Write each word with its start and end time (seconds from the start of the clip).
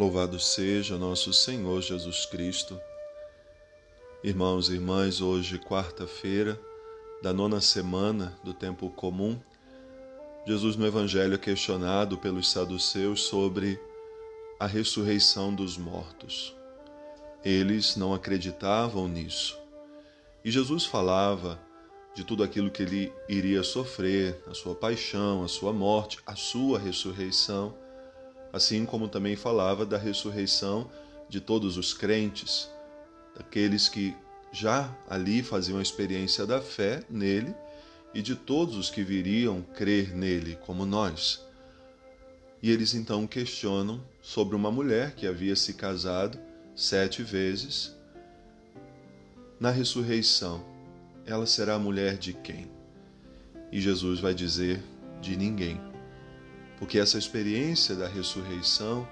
Louvado 0.00 0.40
seja 0.40 0.96
nosso 0.96 1.30
Senhor 1.30 1.82
Jesus 1.82 2.24
Cristo. 2.24 2.80
Irmãos 4.24 4.70
e 4.70 4.72
irmãs, 4.72 5.20
hoje, 5.20 5.58
quarta-feira 5.58 6.58
da 7.22 7.34
nona 7.34 7.60
semana 7.60 8.34
do 8.42 8.54
tempo 8.54 8.88
comum, 8.88 9.38
Jesus 10.46 10.74
no 10.74 10.86
Evangelho 10.86 11.34
é 11.34 11.36
questionado 11.36 12.16
pelos 12.16 12.50
saduceus 12.50 13.24
sobre 13.24 13.78
a 14.58 14.66
ressurreição 14.66 15.54
dos 15.54 15.76
mortos. 15.76 16.56
Eles 17.44 17.94
não 17.94 18.14
acreditavam 18.14 19.06
nisso. 19.06 19.58
E 20.42 20.50
Jesus 20.50 20.86
falava 20.86 21.60
de 22.14 22.24
tudo 22.24 22.42
aquilo 22.42 22.70
que 22.70 22.82
ele 22.82 23.12
iria 23.28 23.62
sofrer, 23.62 24.42
a 24.46 24.54
sua 24.54 24.74
paixão, 24.74 25.44
a 25.44 25.48
sua 25.48 25.74
morte, 25.74 26.18
a 26.26 26.34
sua 26.34 26.78
ressurreição 26.78 27.74
assim 28.52 28.84
como 28.84 29.08
também 29.08 29.36
falava 29.36 29.86
da 29.86 29.96
ressurreição 29.96 30.90
de 31.28 31.40
todos 31.40 31.76
os 31.76 31.94
crentes, 31.94 32.68
daqueles 33.36 33.88
que 33.88 34.14
já 34.52 34.92
ali 35.08 35.42
faziam 35.42 35.78
a 35.78 35.82
experiência 35.82 36.44
da 36.44 36.60
fé 36.60 37.02
nele 37.08 37.54
e 38.12 38.20
de 38.20 38.34
todos 38.34 38.76
os 38.76 38.90
que 38.90 39.02
viriam 39.02 39.62
crer 39.62 40.14
nele, 40.14 40.58
como 40.66 40.84
nós. 40.84 41.44
E 42.62 42.70
eles 42.70 42.94
então 42.94 43.26
questionam 43.26 44.02
sobre 44.20 44.56
uma 44.56 44.70
mulher 44.70 45.14
que 45.14 45.26
havia 45.26 45.54
se 45.54 45.74
casado 45.74 46.38
sete 46.74 47.22
vezes. 47.22 47.94
Na 49.58 49.70
ressurreição, 49.70 50.64
ela 51.24 51.46
será 51.46 51.74
a 51.74 51.78
mulher 51.78 52.18
de 52.18 52.32
quem? 52.32 52.70
E 53.70 53.80
Jesus 53.80 54.18
vai 54.18 54.34
dizer: 54.34 54.82
de 55.20 55.36
ninguém 55.36 55.89
porque 56.80 56.98
essa 56.98 57.18
experiência 57.18 57.94
da 57.94 58.08
ressurreição 58.08 59.06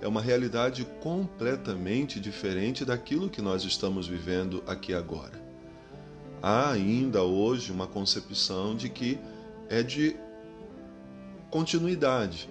é 0.00 0.06
uma 0.06 0.22
realidade 0.22 0.86
completamente 1.02 2.20
diferente 2.20 2.84
daquilo 2.84 3.28
que 3.28 3.42
nós 3.42 3.64
estamos 3.64 4.06
vivendo 4.06 4.62
aqui 4.68 4.94
agora. 4.94 5.42
Há 6.40 6.70
ainda 6.70 7.24
hoje 7.24 7.72
uma 7.72 7.88
concepção 7.88 8.76
de 8.76 8.88
que 8.88 9.18
é 9.68 9.82
de 9.82 10.14
continuidade. 11.50 12.48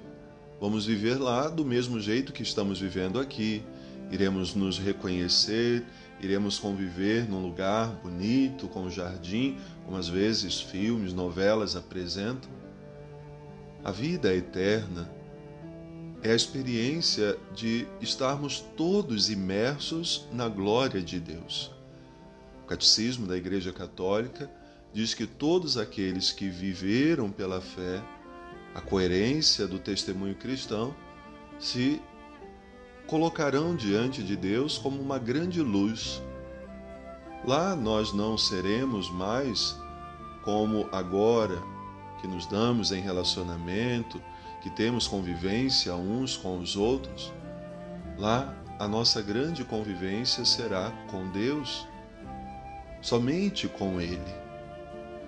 Vamos 0.60 0.86
viver 0.86 1.16
lá 1.16 1.48
do 1.48 1.64
mesmo 1.64 1.98
jeito 2.02 2.34
que 2.34 2.44
estamos 2.44 2.82
vivendo 2.82 3.22
aqui, 3.22 3.64
iremos 4.12 4.54
nos 4.54 4.78
reconhecer, 4.78 5.86
iremos 6.20 6.60
conviver 6.60 7.30
num 7.30 7.42
lugar 7.42 7.88
bonito, 8.04 8.68
com 8.68 8.82
um 8.82 8.92
jardim, 8.92 9.58
como 9.86 9.96
às 9.96 10.10
vezes 10.10 10.60
filmes, 10.60 11.14
novelas 11.14 11.78
apresentam. 11.78 12.50
A 13.88 13.92
vida 13.92 14.36
eterna 14.36 15.10
é 16.22 16.34
a 16.34 16.36
experiência 16.36 17.38
de 17.56 17.88
estarmos 18.02 18.60
todos 18.76 19.30
imersos 19.30 20.28
na 20.34 20.50
glória 20.50 21.02
de 21.02 21.22
Deus. 21.22 21.72
O 22.66 22.68
Catecismo 22.68 23.26
da 23.26 23.38
Igreja 23.38 23.72
Católica 23.72 24.52
diz 24.92 25.14
que 25.14 25.26
todos 25.26 25.78
aqueles 25.78 26.34
que 26.34 26.50
viveram 26.50 27.32
pela 27.32 27.62
fé 27.62 28.04
a 28.76 28.82
coerência 28.82 29.66
do 29.66 29.80
testemunho 29.80 30.36
cristão 30.36 30.94
se 31.58 32.02
colocarão 33.08 33.74
diante 33.74 34.22
de 34.22 34.36
Deus 34.36 34.78
como 34.78 35.02
uma 35.02 35.18
grande 35.18 35.62
luz. 35.62 36.22
Lá 37.46 37.74
nós 37.74 38.12
não 38.12 38.38
seremos 38.38 39.10
mais 39.10 39.78
como 40.44 40.90
agora 40.92 41.77
que 42.20 42.28
nos 42.28 42.46
damos 42.46 42.92
em 42.92 43.02
relacionamento, 43.02 44.22
que 44.62 44.70
temos 44.70 45.08
convivência 45.08 45.96
uns 45.96 46.36
com 46.36 46.58
os 46.60 46.76
outros, 46.76 47.32
lá 48.18 48.54
a 48.80 48.88
nossa 48.88 49.22
grande 49.22 49.64
convivência 49.64 50.46
será 50.46 50.92
com 51.10 51.30
Deus, 51.30 51.88
somente 53.02 53.68
com 53.68 54.02
Ele, 54.02 54.36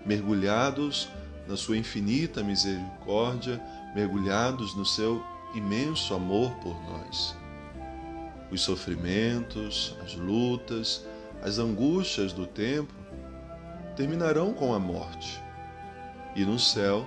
mergulhados 0.06 1.10
na 1.48 1.56
Sua 1.56 1.78
infinita 1.78 2.44
misericórdia, 2.44 3.62
mergulhados 3.96 4.76
no 4.76 4.86
Seu 4.86 5.24
imenso 5.56 6.14
amor 6.14 6.52
por 6.56 6.76
nós. 6.90 7.36
Os 8.52 8.62
sofrimentos, 8.62 9.96
as 10.04 10.16
lutas, 10.16 11.06
as 11.42 11.60
angústias 11.60 12.34
do 12.34 12.46
tempo 12.46 12.94
terminarão 13.96 14.54
com 14.54 14.74
a 14.74 14.80
morte 14.80 15.42
e 16.36 16.46
no 16.46 16.60
céu 16.60 17.06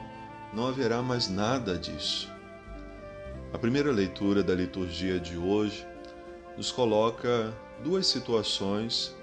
não 0.53 0.67
haverá 0.67 1.03
mais 1.03 1.29
nada 1.29 1.79
disso. 1.79 2.31
A 3.53 3.59
primeira 3.59 3.91
leitura 3.91 4.43
da 4.43 4.55
liturgia 4.55 5.19
de 5.19 5.37
hoje 5.37 5.87
nos 6.57 6.71
coloca 6.71 7.53
duas 7.83 8.07
situações 8.07 9.15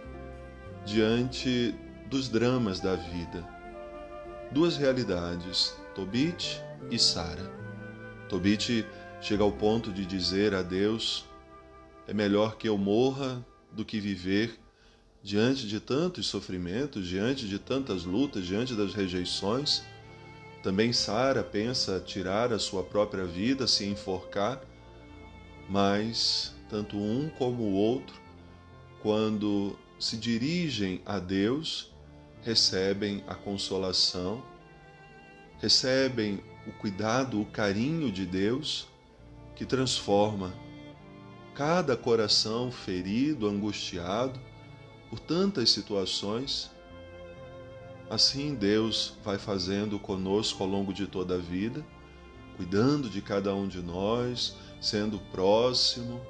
diante 0.85 1.75
dos 2.07 2.29
dramas 2.29 2.79
da 2.79 2.95
vida. 2.95 3.47
Duas 4.51 4.77
realidades, 4.77 5.75
Tobit 5.93 6.61
e 6.89 6.97
Sara. 6.97 7.51
Tobit 8.27 8.85
chega 9.21 9.43
ao 9.43 9.51
ponto 9.51 9.91
de 9.91 10.05
dizer 10.05 10.53
a 10.55 10.61
Deus: 10.61 11.25
é 12.07 12.13
melhor 12.13 12.55
que 12.55 12.67
eu 12.67 12.77
morra 12.77 13.45
do 13.71 13.85
que 13.85 13.99
viver 13.99 14.59
diante 15.21 15.67
de 15.67 15.79
tantos 15.79 16.27
sofrimentos, 16.27 17.07
diante 17.07 17.47
de 17.47 17.59
tantas 17.59 18.03
lutas, 18.03 18.45
diante 18.45 18.73
das 18.73 18.93
rejeições. 18.93 19.83
Também 20.63 20.91
Sara 20.91 21.43
pensa 21.43 21.99
tirar 21.99 22.51
a 22.51 22.59
sua 22.59 22.83
própria 22.83 23.25
vida, 23.25 23.67
se 23.67 23.85
enforcar, 23.85 24.61
mas 25.69 26.53
tanto 26.69 26.97
um 26.97 27.29
como 27.37 27.63
o 27.63 27.73
outro, 27.73 28.15
quando 29.01 29.77
se 29.99 30.17
dirigem 30.17 31.01
a 31.05 31.19
Deus, 31.19 31.91
recebem 32.41 33.23
a 33.27 33.35
consolação, 33.35 34.43
recebem 35.59 36.41
o 36.67 36.71
cuidado, 36.71 37.41
o 37.41 37.45
carinho 37.45 38.11
de 38.11 38.25
Deus 38.25 38.87
que 39.55 39.65
transforma 39.65 40.53
cada 41.53 41.97
coração 41.97 42.71
ferido, 42.71 43.47
angustiado, 43.47 44.39
por 45.09 45.19
tantas 45.19 45.71
situações. 45.71 46.69
Assim 48.09 48.55
Deus 48.55 49.13
vai 49.23 49.37
fazendo 49.37 49.99
conosco 49.99 50.63
ao 50.63 50.69
longo 50.69 50.93
de 50.93 51.07
toda 51.07 51.35
a 51.35 51.39
vida, 51.39 51.85
cuidando 52.57 53.09
de 53.09 53.21
cada 53.21 53.53
um 53.53 53.67
de 53.67 53.81
nós, 53.81 54.55
sendo 54.81 55.19
próximo, 55.31 56.21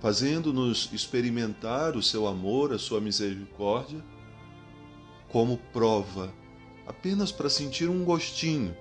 fazendo-nos 0.00 0.90
experimentar 0.92 1.96
o 1.96 2.02
seu 2.02 2.26
amor, 2.26 2.72
a 2.72 2.78
sua 2.78 3.00
misericórdia, 3.00 4.02
como 5.28 5.58
prova, 5.72 6.32
apenas 6.86 7.30
para 7.30 7.48
sentir 7.48 7.88
um 7.88 8.04
gostinho 8.04 8.76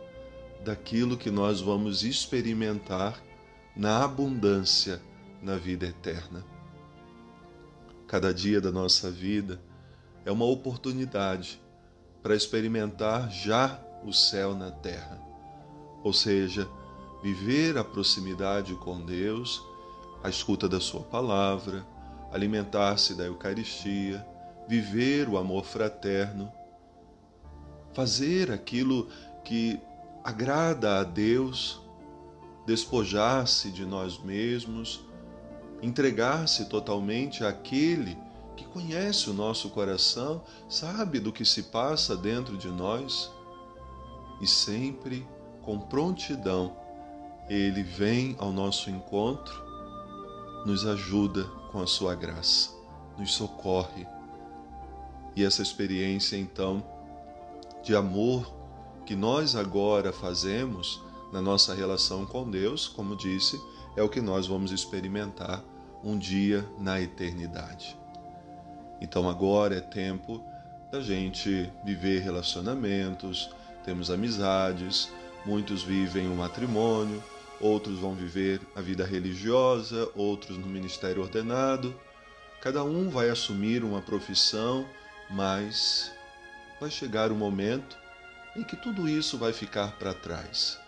daquilo 0.63 1.17
que 1.17 1.29
nós 1.29 1.61
vamos 1.61 2.03
experimentar 2.03 3.21
na 3.75 4.03
abundância 4.03 5.01
na 5.41 5.55
vida 5.55 5.85
eterna. 5.85 6.58
Cada 8.09 8.33
dia 8.33 8.59
da 8.59 8.71
nossa 8.71 9.11
vida 9.11 9.61
é 10.25 10.31
uma 10.31 10.43
oportunidade 10.43 11.61
para 12.23 12.35
experimentar 12.35 13.29
já 13.29 13.79
o 14.03 14.11
céu 14.11 14.55
na 14.55 14.71
terra, 14.71 15.21
ou 16.03 16.11
seja, 16.11 16.67
viver 17.21 17.77
a 17.77 17.83
proximidade 17.83 18.73
com 18.73 18.99
Deus, 18.99 19.61
a 20.23 20.29
escuta 20.29 20.67
da 20.67 20.79
Sua 20.79 21.01
palavra, 21.01 21.85
alimentar-se 22.31 23.13
da 23.13 23.25
Eucaristia, 23.25 24.25
viver 24.67 25.29
o 25.29 25.37
amor 25.37 25.63
fraterno, 25.63 26.51
fazer 27.93 28.51
aquilo 28.51 29.07
que 29.45 29.79
agrada 30.23 30.99
a 30.99 31.03
Deus, 31.03 31.79
despojar-se 32.65 33.69
de 33.69 33.85
nós 33.85 34.17
mesmos 34.17 35.07
entregar-se 35.81 36.65
totalmente 36.65 37.43
àquele 37.43 38.17
que 38.55 38.65
conhece 38.65 39.29
o 39.29 39.33
nosso 39.33 39.69
coração, 39.69 40.43
sabe 40.67 41.19
do 41.19 41.31
que 41.31 41.45
se 41.45 41.63
passa 41.63 42.15
dentro 42.15 42.57
de 42.57 42.67
nós 42.67 43.31
e 44.41 44.47
sempre 44.47 45.25
com 45.61 45.79
prontidão 45.79 46.75
ele 47.49 47.81
vem 47.81 48.35
ao 48.37 48.51
nosso 48.51 48.89
encontro, 48.89 49.63
nos 50.65 50.85
ajuda 50.85 51.45
com 51.71 51.81
a 51.81 51.87
sua 51.87 52.13
graça, 52.13 52.69
nos 53.17 53.33
socorre. 53.33 54.05
E 55.35 55.43
essa 55.43 55.61
experiência 55.61 56.37
então 56.37 56.83
de 57.81 57.95
amor 57.95 58.53
que 59.05 59.15
nós 59.15 59.55
agora 59.55 60.13
fazemos 60.13 61.01
na 61.31 61.41
nossa 61.41 61.73
relação 61.73 62.25
com 62.25 62.49
Deus, 62.49 62.87
como 62.87 63.15
disse, 63.15 63.59
é 63.95 64.03
o 64.03 64.09
que 64.09 64.21
nós 64.21 64.47
vamos 64.47 64.71
experimentar 64.71 65.63
um 66.03 66.17
dia 66.17 66.65
na 66.77 67.01
eternidade. 67.01 67.97
Então 69.01 69.29
agora 69.29 69.75
é 69.75 69.81
tempo 69.81 70.43
da 70.91 71.01
gente 71.01 71.71
viver 71.83 72.21
relacionamentos, 72.21 73.49
temos 73.83 74.09
amizades, 74.09 75.09
muitos 75.45 75.83
vivem 75.83 76.27
o 76.27 76.31
um 76.31 76.35
matrimônio, 76.35 77.23
outros 77.59 77.99
vão 77.99 78.13
viver 78.13 78.61
a 78.75 78.81
vida 78.81 79.05
religiosa, 79.05 80.09
outros 80.15 80.57
no 80.57 80.67
ministério 80.67 81.21
ordenado. 81.21 81.95
Cada 82.61 82.83
um 82.83 83.09
vai 83.09 83.29
assumir 83.29 83.83
uma 83.83 84.01
profissão, 84.01 84.85
mas 85.29 86.11
vai 86.79 86.89
chegar 86.89 87.31
o 87.31 87.35
um 87.35 87.37
momento 87.37 87.97
em 88.55 88.63
que 88.63 88.75
tudo 88.75 89.07
isso 89.07 89.37
vai 89.37 89.53
ficar 89.53 89.97
para 89.97 90.13
trás. 90.13 90.79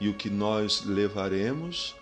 E 0.00 0.08
o 0.08 0.14
que 0.14 0.30
nós 0.30 0.84
levaremos 0.84 1.94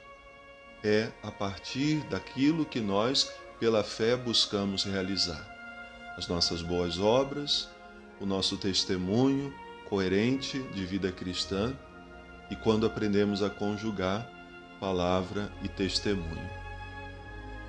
é 0.85 1.11
a 1.23 1.31
partir 1.31 2.01
daquilo 2.09 2.65
que 2.65 2.81
nós, 2.81 3.33
pela 3.59 3.83
fé, 3.83 4.17
buscamos 4.17 4.85
realizar. 4.85 5.45
As 6.17 6.29
nossas 6.29 6.63
boas 6.63 6.99
obras, 6.99 7.69
o 8.21 8.27
nosso 8.27 8.57
testemunho 8.57 9.55
coerente 9.89 10.61
de 10.75 10.85
vida 10.85 11.13
cristã 11.13 11.75
e 12.51 12.57
quando 12.57 12.87
aprendemos 12.87 13.43
a 13.43 13.51
conjugar 13.51 14.31
palavra 14.81 15.51
e 15.63 15.69
testemunho. 15.69 16.51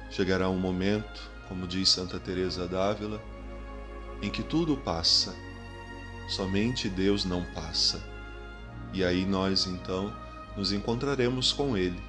Chegará 0.09 0.49
um 0.49 0.57
momento, 0.57 1.21
como 1.47 1.67
diz 1.67 1.89
Santa 1.89 2.19
Teresa 2.19 2.67
d'Ávila, 2.67 3.21
em 4.21 4.29
que 4.29 4.43
tudo 4.43 4.77
passa, 4.77 5.35
somente 6.29 6.89
Deus 6.89 7.23
não 7.23 7.43
passa. 7.53 8.16
E 8.93 9.03
aí 9.03 9.25
nós 9.25 9.67
então 9.67 10.13
nos 10.55 10.71
encontraremos 10.71 11.53
com 11.53 11.77
ele, 11.77 12.01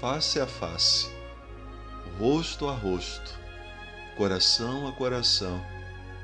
face 0.00 0.40
a 0.40 0.46
face, 0.46 1.10
rosto 2.18 2.68
a 2.68 2.72
rosto, 2.72 3.38
coração 4.16 4.88
a 4.88 4.92
coração, 4.92 5.64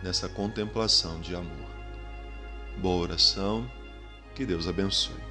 nessa 0.03 0.29
contemplação 0.29 1.21
de 1.21 1.35
amor. 1.35 1.69
Boa 2.79 3.03
oração, 3.03 3.71
que 4.35 4.47
Deus 4.47 4.69
abençoe. 4.69 5.28